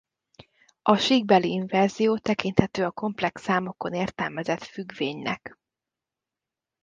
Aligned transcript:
A 0.81 0.95
síkbeli 0.97 1.49
inverzió 1.51 2.17
tekinthető 2.17 2.85
a 2.85 2.91
komplex 2.91 3.41
számokon 3.41 3.93
értelmezett 3.93 4.63
függvénynek. 4.63 5.59